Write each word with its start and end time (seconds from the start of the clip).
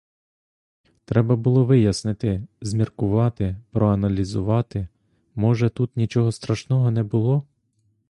Треба 1.05 1.35
було 1.35 1.65
вияснити, 1.65 2.47
зміркувати, 2.61 3.57
проаналізувати,— 3.71 4.87
може, 5.35 5.69
тут 5.69 5.97
нічого 5.97 6.31
страшного 6.31 6.91
не 6.91 7.03
було? 7.03 7.43